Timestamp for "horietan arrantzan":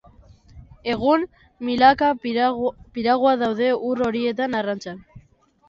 4.09-5.03